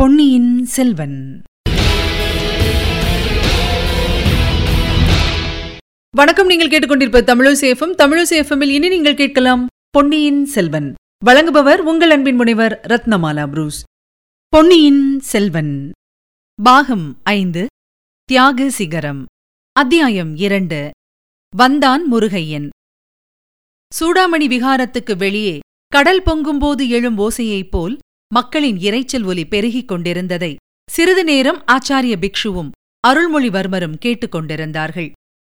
[0.00, 1.42] பொன்னியின் செல்வன்.
[6.16, 10.94] வணக்கம் நீங்கள் கேட்டுக்கொண்டிருப்ப தமிழசேஃபம் தமிழசேஃபமில் இனி நீங்கள் கேட்கலாம் பொன்னியின் செல்வன்.
[11.26, 13.82] வழங்குபவர் உங்கள் அன்பின் முனைவர் ரத்னமாலா புரூஸ்.
[14.48, 15.90] பொன்னியின் செல்வன்.
[16.62, 17.66] பாகம் ஐந்து
[18.24, 19.24] தியாக சிகரம்.
[19.72, 20.90] அத்தியாயம் இரண்டு
[21.56, 22.68] வந்தான் முருகையன்.
[24.00, 27.98] சூடாமணி விகாரத்துக்கு வெளியே கடல் பொங்கும்போது எழும் ஓசையைப் போல்
[28.34, 30.56] மக்களின் இரைச்சல் ஒலி பெருகிக் கொண்டிருந்ததை
[30.90, 32.70] சிறிது நேரம் ஆச்சாரிய பிக்ஷுவும்
[33.08, 35.10] அருள்மொழிவர்மரும் கேட்டுக்கொண்டிருந்தார்கள்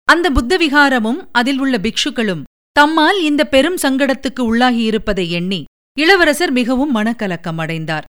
[0.09, 2.43] அந்த புத்த விகாரமும் அதில் உள்ள பிக்ஷுக்களும்
[2.81, 5.65] தம்மால் இந்த பெரும் சங்கடத்துக்கு உள்ளாகியிருப்பதை எண்ணி
[5.99, 8.05] இளவரசர் மிகவும் மனக்கலக்கம் அடைந்தார்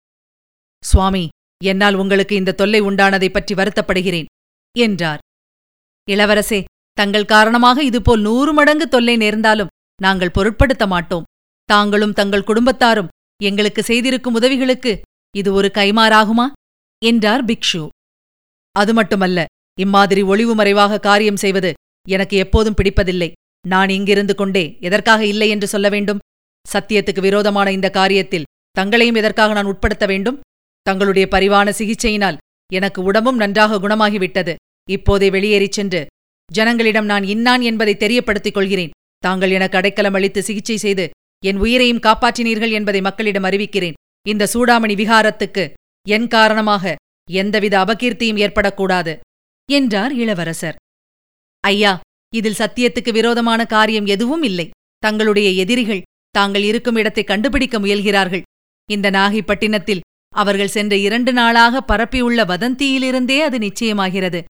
[0.85, 1.25] சுவாமி
[1.65, 4.29] என்னால் உங்களுக்கு இந்த தொல்லை உண்டானதைப் பற்றி வருத்தப்படுகிறேன்
[4.79, 5.19] என்றார்.
[6.11, 6.59] இளவரசே
[6.93, 11.27] தங்கள் காரணமாக இதுபோல் நூறு மடங்கு தொல்லை நேர்ந்தாலும் நாங்கள் பொருட்படுத்த மாட்டோம்.
[11.65, 13.09] தாங்களும் தங்கள் குடும்பத்தாரும்
[13.43, 15.01] எங்களுக்கு செய்திருக்கும் உதவிகளுக்கு
[15.37, 16.47] இது ஒரு கைமாறாகுமா
[17.05, 17.89] என்றார் பிக்ஷு.
[18.73, 19.45] அது மட்டுமல்ல
[19.81, 21.73] இம்மாதிரி ஒளிவு மறைவாக காரியம் செய்வது
[22.09, 23.33] எனக்கு எப்போதும் பிடிப்பதில்லை.
[23.69, 26.19] நான் இங்கிருந்து கொண்டே எதற்காக இல்லை என்று சொல்ல வேண்டும்?
[26.73, 30.41] சத்தியத்துக்கு விரோதமான இந்த காரியத்தில் தங்களையும் எதற்காக நான் உட்படுத்த வேண்டும்?
[30.83, 32.37] தங்களுடைய பரிவான சிகிச்சையினால்
[32.73, 34.55] எனக்கு உடம்பும் நன்றாக குணமாகிவிட்டது.
[34.91, 36.07] இப்போதே வெளியேறிச் சென்று
[36.55, 38.91] ஜனங்களிடம் நான் இன்னான் என்பதை தெரியப்படுத்திக் கொள்கிறேன்.
[39.19, 41.11] தாங்கள் எனக்கு அடைக்கலம் அளித்து சிகிச்சை செய்து
[41.43, 43.99] என் உயிரையும் காப்பாற்றினீர்கள் என்பதை மக்களிடம் அறிவிக்கிறேன்.
[44.27, 45.65] இந்த சூடாமணி விகாரத்துக்கு
[46.07, 46.95] என் காரணமாக
[47.29, 49.13] எந்தவித அபகீர்த்தியும் ஏற்படக்கூடாது
[49.69, 50.77] என்றார் இளவரசர்.
[51.65, 51.93] ஐயா
[52.33, 54.67] இதில் சத்தியத்துக்கு விரோதமான காரியம் எதுவும் இல்லை.
[55.03, 58.45] தங்களுடைய எதிரிகள் தாங்கள் இருக்கும் இடத்தை கண்டுபிடிக்க முயல்கிறார்கள்.
[58.89, 64.41] இந்த நாகைப்பட்டினத்தில் அவர்கள் சென்ற இரண்டு நாளாக பரப்பியுள்ள வதந்தியிலிருந்தே அது நிச்சயமாகிறது.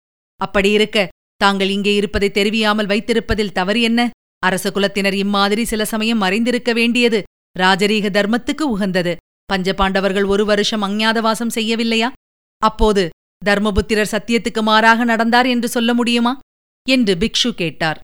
[0.40, 4.10] அப்படியிருக்க தாங்கள் இங்கே இருப்பதை தெரிவியாமல் வைத்திருப்பதில் தவறு என்ன?
[4.46, 7.22] அரச குலத்தினர் இம்மாதிரி சில சமயம் மறைந்திருக்க வேண்டியது.
[7.58, 9.16] ராஜரீக தர்மத்துக்கு உகந்தது.
[9.52, 12.08] பஞ்சபாண்டவர்கள் ஒரு வருஷம் அஞ்ஞாதவாசம் செய்யவில்லையா?
[12.62, 13.02] அப்போது
[13.44, 16.32] தர்மபுத்திரர் சத்தியத்துக்கு மாறாக நடந்தார் என்று சொல்ல முடியுமா?
[16.88, 18.00] என்று பிக்ஷு கேட்டார்.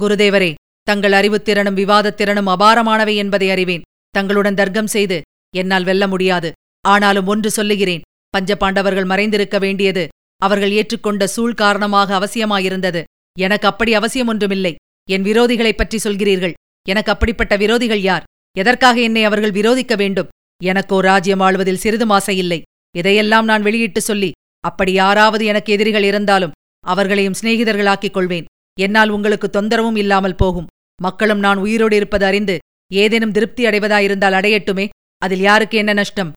[0.00, 0.50] குருதேவரே
[0.82, 3.86] தங்கள் அறிவுத்திறனும் விவாதத்திறனும் அபாரமானவை என்பதை அறிவேன்.
[4.10, 5.18] தங்களுடன் தர்க்கம் செய்து
[5.56, 6.52] என்னால் வெல்ல முடியாது.
[6.88, 8.04] ஆனாலும் ஒன்று சொல்லுகிறேன்.
[8.38, 10.08] பஞ்சபாண்டவர்கள் மறைந்திருக்க வேண்டியது
[10.42, 13.02] அவர்கள் ஏற்றுக்கொண்ட சூழ் காரணமாக அவசியமாயிருந்தது.
[13.38, 14.72] எனக்கு அப்படி அவசியம் ஒன்றுமில்லை.
[15.10, 16.52] என் விரோதிகளைப் பற்றி சொல்கிறீர்கள்.
[16.88, 18.22] எனக்கு அப்படிப்பட்ட விரோதிகள் யார்?
[18.58, 20.28] எதற்காக என்னை அவர்கள் விரோதிக்க வேண்டும்?
[20.64, 22.62] எனக்கோ ராஜ்யம் ஆளுவதில் சிறிதும் ஆசையில்லை.
[22.96, 26.52] இதையெல்லாம் நான் வெளியிட்டு சொல்லி அப்படி யாராவது எனக்கு எதிரிகள் இருந்தாலும்
[26.86, 28.44] அவர்களையும் சிநேகிதர்களாக்கிக் கொள்வேன்.
[28.80, 30.66] என்னால் உங்களுக்கு தொந்தரவும் இல்லாமல் போகும்.
[31.02, 32.58] மக்களும் நான் உயிரோடு இருப்பது அறிந்து
[32.92, 34.88] ஏதேனும் திருப்தி அடைவதாயிருந்தால் அடையட்டுமே?
[35.18, 36.32] அதில் யாருக்கு என்ன நஷ்டம்?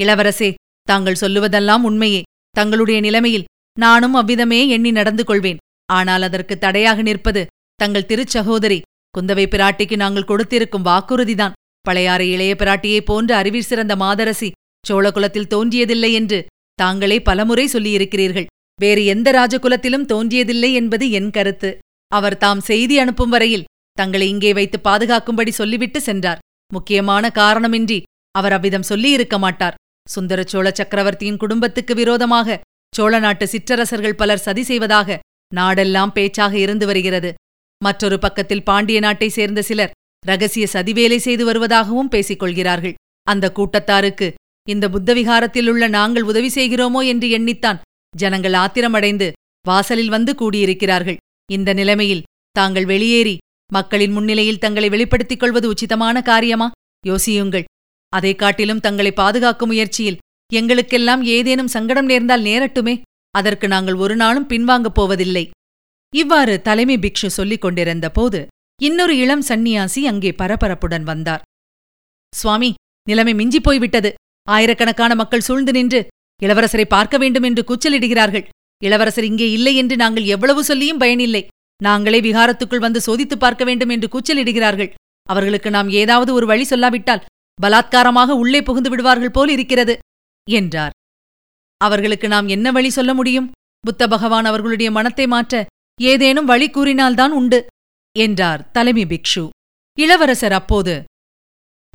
[0.00, 2.22] இளவரசே தாங்கள் சொல்லுவதெல்லாம் உண்மையே.
[2.50, 3.44] தங்களுடைய நிலைமையில்
[3.78, 5.56] நானும் அவ்விதமே எண்ணி நடந்து கொள்வேன்.
[5.86, 7.46] ஆனால் அதற்கு தடையாக நிற்பது
[7.80, 8.78] தங்கள் திருச்சகோதரி
[9.14, 11.54] குந்தவை பிராட்டிக்கு நாங்கள் கொடுத்திருக்கும் வாக்குறுதிதான்.
[11.84, 14.48] பழையாறு இளைய பிராட்டியைப் போன்ற அறிவிற் சிறந்த மாதரசி
[14.84, 16.38] சோழகுலத்தில் தோன்றியதில்லை என்று
[16.78, 18.46] தாங்களே பலமுறை சொல்லியிருக்கிறீர்கள்.
[18.78, 21.70] வேறு எந்த ராஜகுலத்திலும் தோன்றியதில்லை என்பது என் கருத்து.
[22.12, 23.66] அவர் தாம் செய்தி அனுப்பும் வரையில்
[23.98, 26.42] தங்களை இங்கே வைத்து பாதுகாக்கும்படி சொல்லிவிட்டு சென்றார்.
[26.70, 27.98] முக்கியமான காரணமின்றி
[28.34, 29.78] அவர் அவ்விதம் சொல்லியிருக்க மாட்டார்.
[30.06, 32.60] சுந்தர சோழ சக்கரவர்த்தியின் குடும்பத்துக்கு விரோதமாக
[32.92, 35.18] சோழ நாட்டு சிற்றரசர்கள் பலர் சதி செய்வதாக
[35.52, 37.30] நாடெல்லாம் பேச்சாக இருந்து வருகிறது.
[37.84, 39.94] மற்றொரு பக்கத்தில் பாண்டிய நாட்டை சேர்ந்த சிலர்
[40.26, 44.28] ரகசிய சதிவேலை செய்து வருவதாகவும் பேசிக் கொள்கிறார்கள் அந்த கூட்டத்தாருக்கு
[44.68, 47.78] இந்த புத்தவிகாரத்தில் உள்ள நாங்கள் உதவி செய்கிறோமோ என்று எண்ணித்தான்
[48.16, 49.28] ஜனங்கள் ஆத்திரமடைந்து
[49.66, 51.16] வாசலில் வந்து கூடியிருக்கிறார்கள்.
[51.52, 53.38] இந்த நிலைமையில் தாங்கள் வெளியேறி
[53.72, 56.68] மக்களின் முன்னிலையில் தங்களை வெளிப்படுத்திக் கொள்வது உச்சிதமான காரியமா?
[57.06, 57.64] யோசியுங்கள்.
[58.12, 60.20] அதை காட்டிலும் தங்களை பாதுகாக்கும் முயற்சியில்
[60.52, 62.94] எங்களுக்கெல்லாம் ஏதேனும் சங்கடம் நேர்ந்தால் நேரட்டுமே.
[63.30, 65.44] அதற்கு நாங்கள் ஒரு நாளும் பின்வாங்கப் போவதில்லை.
[66.16, 68.46] இவ்வாறு தலைமை பிக்ஷு சொல்லிக் கொண்டிருந்த போது
[68.82, 71.42] இன்னொரு இளம் சந்நியாசி அங்கே பரபரப்புடன் வந்தார்.
[72.36, 72.74] சுவாமி
[73.08, 74.14] நிலைமை மிஞ்சிப் போய்விட்டது.
[74.48, 76.06] ஆயிரக்கணக்கான மக்கள் சூழ்ந்து நின்று
[76.42, 78.48] இளவரசரை பார்க்க வேண்டும் என்று கூச்சலிடுகிறார்கள்.
[78.84, 81.46] இளவரசர் இங்கே இல்லை என்று நாங்கள் எவ்வளவு சொல்லியும் பயனில்லை.
[81.82, 84.90] நாங்களே விகாரத்துக்குள் வந்து சோதித்துப் பார்க்க வேண்டும் என்று கூச்சலிடுகிறார்கள்.
[85.22, 87.24] அவர்களுக்கு நாம் ஏதாவது ஒரு வழி சொல்லாவிட்டால்
[87.62, 89.98] பலாத்காரமாக உள்ளே புகுந்து விடுவார்கள் போல் இருக்கிறது
[90.50, 90.90] என்றார்.
[91.76, 93.50] அவர்களுக்கு நாம் என்ன வழி சொல்ல முடியும்?
[93.80, 95.66] புத்த பகவான் அவர்களுடைய மனத்தை மாற்ற
[96.00, 97.66] ஏதேனும் வழி கூறினால்தான் உண்டு
[98.16, 99.48] என்றார் தலைமை பிக்ஷு.
[99.98, 100.94] இளவரசர் அப்போது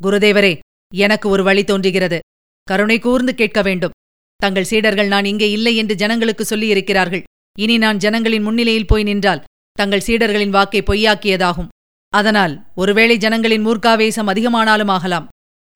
[0.04, 0.54] குருதேவரே
[0.94, 2.20] எனக்கு ஒரு வழி தோன்றுகிறது.
[2.68, 3.96] கருணை கூர்ந்து கேட்க வேண்டும்.
[4.36, 7.24] தங்கள் சீடர்கள் நான் இங்கே இல்லை என்று ஜனங்களுக்கு சொல்லியிருக்கிறார்கள்.
[7.60, 11.72] இனி நான் ஜனங்களின் முன்னிலையில் போய் நின்றால் தங்கள் சீடர்களின் வாக்கை பொய்யாக்கியதாகும்.
[12.14, 15.28] அதனால் ஒருவேளை ஜனங்களின் மூர்க்காவேசம் அதிகமானாலும் ஆகலாம்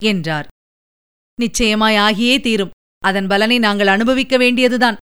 [0.03, 0.47] என்றார்.
[1.39, 2.75] நிச்சயமாய் ஆகியே தீரும்.
[3.03, 4.97] அதன் பலனை நாங்கள் அனுபவிக்க வேண்டியதுதான்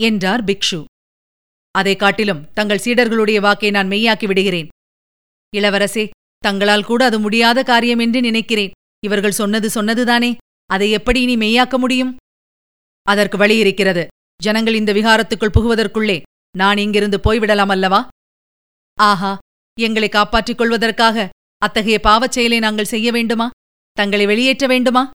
[0.00, 0.80] என்றார் பிக்ஷு.
[1.78, 4.68] அதை காட்டிலும் தங்கள் சீடர்களுடைய வாக்கை நான் மெய்யாக்கி விடுகிறேன்.
[5.56, 6.04] இளவரசே
[6.38, 8.74] தங்களால் கூட அது முடியாத காரியம் என்று நினைக்கிறேன்.
[9.04, 10.36] இவர்கள் சொன்னது சொன்னதுதானே.
[10.66, 12.16] அதை எப்படி இனி மெய்யாக்க முடியும்?
[13.02, 14.06] அதற்கு வழி இருக்கிறது.
[14.42, 16.22] ஜனங்கள் இந்த விகாரத்துக்குள் புகுவதற்குள்ளே
[16.56, 18.08] நான் இங்கிருந்து போய்விடலாம் அல்லவா?
[18.98, 19.38] ஆஹா
[19.80, 21.28] எங்களை காப்பாற்றிக் கொள்வதற்காக
[21.58, 23.50] அத்தகைய பாவச் செயலை நாங்கள் செய்ய வேண்டுமா?
[23.92, 25.10] தங்களை வெளியேற்ற வேண்டுமா?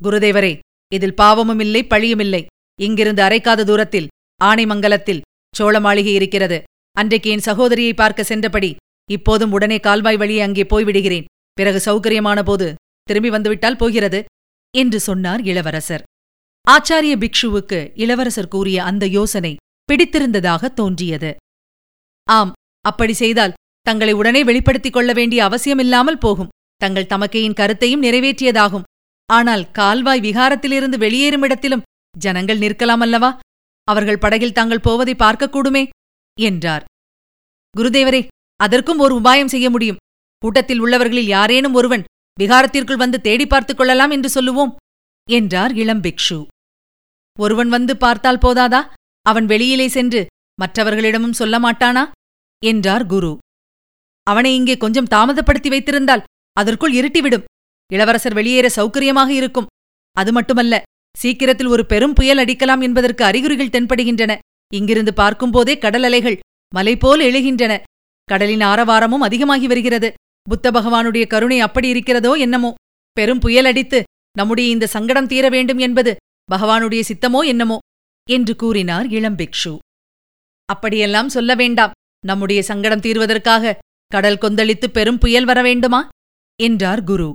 [0.00, 0.58] குருதேவரே
[0.92, 2.46] இதில் பாவமும் இல்லை பழியுமில்லை
[2.80, 4.08] இங்கிருந்து அரைக்காத தூரத்தில்
[4.44, 5.20] ஆனைமங்கலத்தில்
[5.56, 6.58] சோழ மாளிகை இருக்கிறது.
[6.96, 8.70] அன்றைக்கு என் சகோதரியை பார்க்க சென்றபடி
[9.10, 11.28] இப்போதும் உடனே கால்வாய் வழியே அங்கே போய்விடுகிறேன்.
[11.52, 14.20] பிறகு சௌகரியமான போது திரும்பி வந்துவிட்டால் போகிறது?
[14.74, 16.02] என்று சொன்னார் இளவரசர்.
[16.70, 21.30] ஆச்சாரிய பிக்ஷுவுக்கு இளவரசர் கூறிய அந்த யோசனை பிடித்திருந்ததாக தோன்றியது.
[22.28, 22.52] ஆம்
[22.84, 23.56] அப்படி செய்தால்
[23.86, 26.52] தங்களை உடனே வெளிப்படுத்திக் கொள்ள வேண்டிய அவசியமில்லாமல் போகும்.
[26.76, 28.86] தங்கள் தமக்கையின் கருத்தையும் நிறைவேற்றியதாகும்.
[29.28, 31.84] ஆனால் கால்வாய் விகாரத்திலிருந்து வெளியேறும் இடத்திலும்
[32.18, 33.30] ஜனங்கள் நிற்கலாம் அல்லவா?
[33.84, 35.88] அவர்கள் படகில் தாங்கள் போவதை பார்க்கக்கூடுமே?
[36.40, 36.84] என்றார்.
[37.76, 38.26] குருதேவரே
[38.56, 39.96] அதற்கும் ஒரு உபாயம் செய்ய முடியும்.
[40.38, 42.04] கூட்டத்தில் உள்ளவர்களில் யாரேனும் ஒருவன்
[42.40, 44.76] விகாரத்திற்குள் வந்து தேடி பார்த்துக் கொள்ளலாம் என்று சொல்லுவோம்
[45.30, 46.46] என்றார் இளம் பிக்ஷு.
[47.38, 48.92] ஒருவன் வந்து பார்த்தால் போதாதா?
[49.22, 50.26] அவன் வெளியிலே சென்று
[50.60, 52.10] மற்றவர்களிடமும் சொல்ல மாட்டானா?
[52.64, 53.38] என்றார் குரு.
[54.22, 57.44] அவனை இங்கே கொஞ்சம் தாமதப்படுத்தி வைத்திருந்தால் அதற்குள் இருட்டிவிடும்.
[57.92, 59.66] இளவரசர் வெளியேற சௌகரியமாக இருக்கும்.
[60.12, 60.82] அது மட்டுமல்ல
[61.18, 64.38] சீக்கிரத்தில் ஒரு பெரும் புயல் அடிக்கலாம் என்பதற்கு அறிகுறிகள் தென்படுகின்றன.
[64.74, 66.38] இங்கிருந்து பார்க்கும்போதே கடல் அலைகள்
[66.74, 67.72] மலை போல் எழுகின்றன.
[68.24, 70.12] கடலின் ஆரவாரமும் அதிகமாகி வருகிறது.
[70.42, 72.74] புத்த பகவானுடைய கருணை அப்படி இருக்கிறதோ என்னமோ.
[73.12, 74.02] பெரும் புயல் அடித்து
[74.38, 76.16] நம்முடைய இந்த சங்கடம் தீர வேண்டும் என்பது
[76.50, 77.78] பகவானுடைய சித்தமோ என்னமோ?
[78.30, 79.76] என்று கூறினார் இளம்பிக்ஷு
[80.64, 81.90] அப்படியெல்லாம் சொல்ல வேண்டாம்.
[82.26, 86.08] நம்முடைய சங்கடம் தீர்வதற்காக கடல் கொந்தளித்து பெரும் புயல் வர வேண்டுமா?
[86.60, 87.34] என்றார் குரு.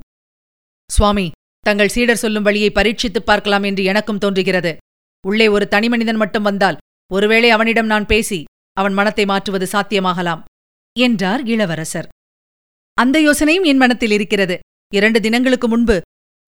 [0.89, 1.31] சுவாமி
[1.67, 4.77] தங்கள் சீடர் சொல்லும் வழியை பரீட்சித்துப் பார்க்கலாம் என்று எனக்கும் தோன்றுகிறது.
[5.27, 6.77] உள்ளே ஒரு தனிமனிதன் மட்டும் வந்தால்
[7.13, 8.43] ஒருவேளை அவனிடம் நான் பேசி
[8.73, 10.43] அவன் மனத்தை மாற்றுவது சாத்தியமாகலாம்
[10.99, 12.07] என்றார் இளவரசர்.
[12.93, 14.59] அந்த யோசனையும் என் மனத்தில் இருக்கிறது.
[14.93, 16.01] இரண்டு தினங்களுக்கு முன்பு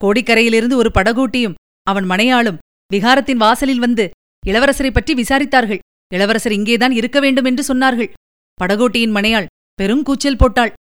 [0.05, 2.57] கோடிக்கரையிலிருந்து ஒரு படகோட்டியும் அவன் மனையாளும்
[2.93, 4.09] விகாரத்தின் வாசலில் வந்து
[4.47, 5.79] இளவரசரை பற்றி விசாரித்தார்கள்.
[6.13, 8.13] இளவரசர் இங்கேதான் இருக்க வேண்டும் என்று சொன்னார்கள்.
[8.61, 9.45] படகோட்டியின் மனையாள்
[9.81, 10.73] பெருங்கூச்சல் போட்டாள்.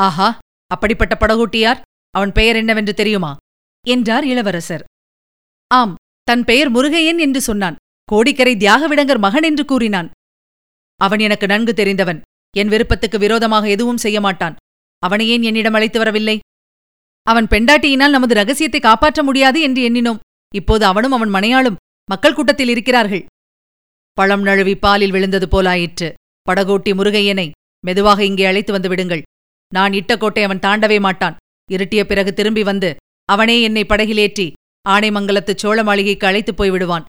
[0.00, 0.38] ஆஹா!
[0.66, 1.80] அப்படிப்பட்ட படகோட்டியார்?
[2.10, 3.36] அவன் பெயர் என்னவென்று தெரியுமா?
[3.84, 4.84] என்றார் இளவரசர்.
[5.70, 5.94] ஆம்
[6.28, 7.76] தன் பெயர் முருகையன் என்று சொன்னான்.
[8.08, 10.08] கோடிக்கரை தியாகவிடங்கர் மகன் என்று கூறினான்.
[11.00, 12.20] அவன் எனக்கு நன்கு தெரிந்தவன்.
[12.54, 14.56] என் விருப்பத்துக்கு விரோதமாக எதுவும் செய்ய மாட்டான்.
[14.98, 16.36] அவனை ஏன் என்னிடம் அழைத்து வரவில்லை?
[17.26, 20.22] அவன் பெண்டாட்டியினால் நமது ரகசியத்தை காப்பாற்ற முடியாது என்று எண்ணினோம்.
[20.54, 23.24] இப்போது அவனும் அவன் மனையாளும் மக்கள் கூட்டத்தில் இருக்கிறார்கள்.
[24.18, 26.08] பழம் நழுவி பாலில் விழுந்தது போலாயிற்று.
[26.46, 27.50] படகோட்டி முருகையனை
[27.84, 29.22] மெதுவாக இங்கே அழைத்து வந்து விடுங்கள்.
[29.72, 31.38] நான் இட்ட கோட்டை அவன் தாண்டவே மாட்டான்.
[31.70, 32.90] இருட்டிய பிறகு திரும்பி வந்து
[33.24, 34.52] அவனே என்னை படகிலேற்றி
[34.88, 37.04] ஆனைமங்கலத்து சோழ மாளிகைக்கு அழைத்துப் போய்விடுவான்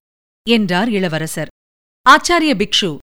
[0.50, 1.48] என்றார் இளவரசர்.
[2.10, 2.98] ஆச்சாரிய பிக்ஷு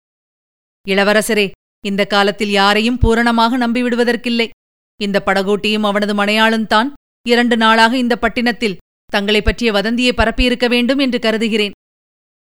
[0.87, 1.51] இளவரசரே
[1.85, 4.49] இந்த காலத்தில் யாரையும் பூரணமாக நம்பிவிடுவதற்கில்லை.
[5.01, 6.93] இந்த படகோட்டியும் அவனது மனையாளுந்தான்
[7.27, 11.71] இரண்டு நாளாக இந்த பட்டினத்தில் தங்களைப் பற்றிய வதந்தியை பரப்பியிருக்க வேண்டும் என்று கருதுகிறேன்.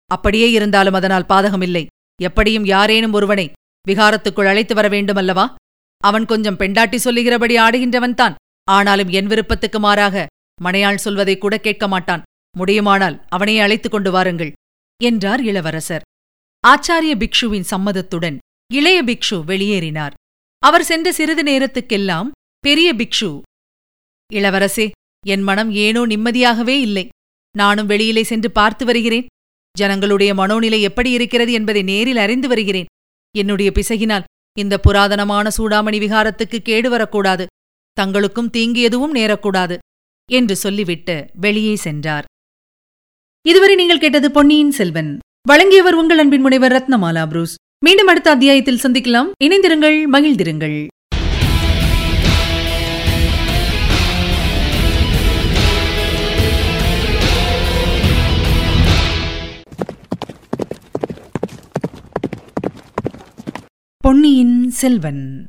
[0.06, 1.86] அப்படியே இருந்தாலும் அதனால் பாதகமில்லை.
[2.22, 3.52] எப்படியும் யாரேனும் ஒருவனை
[3.88, 5.56] விகாரத்துக்குள் அழைத்து வர வேண்டுமல்லவா?
[5.98, 10.28] அவன் கொஞ்சம் பெண்டாட்டி சொல்லுகிறபடி ஆடுகின்றவன்தான் ஆனாலும் என் விருப்பத்துக்கு மாறாக
[10.62, 12.22] மனையாள் சொல்வதை கூட கேட்க மாட்டான்.
[12.58, 14.52] முடியுமானால் அவனையே அழைத்துக் கொண்டு வாருங்கள்
[15.04, 16.06] என்றார் இளவரசர்.
[16.68, 18.38] ஆச்சாரிய பிக்ஷுவின் சம்மதத்துடன்
[18.74, 20.14] இளைய பிக்ஷு வெளியேறினார்.
[20.60, 23.42] அவர் சென்ற சிறிது நேரத்துக்கெல்லாம் பெரிய பிக்ஷு
[24.34, 24.92] இளவரசே
[25.26, 27.08] என் மனம் ஏனோ நிம்மதியாகவே இல்லை.
[27.58, 29.26] நானும் வெளியிலே சென்று பார்த்து வருகிறேன்.
[29.78, 32.90] ஜனங்களுடைய மனோநிலை எப்படி இருக்கிறது என்பதை நேரில் அறிந்து வருகிறேன்.
[33.36, 37.46] என்னுடைய பிசகினால் இந்த புராதனமான சூடாமணி விகாரத்துக்கு கேடு வரக்கூடாது.
[38.02, 39.78] தங்களுக்கும் தீங்கு எதுவும் நேரக்கூடாது.
[40.32, 42.26] என்று சொல்லிவிட்டு வெளியே சென்றார்.
[43.48, 45.20] இதுவரை நீங்கள் கேட்டது பொன்னியின் செல்வன்.
[45.48, 47.56] வழங்கியவர் உங்கள் அன்பின் முனைவர் ரத்னமாலா புரூஸ்.
[47.86, 49.32] மீண்டும் அடுத்த அத்தியாயத்தில் சந்திக்கலாம்.
[49.44, 50.88] இணைந்திருங்கள் மகிழ்ந்திருங்கள்.
[63.98, 65.48] பொன்னியின் செல்வன்.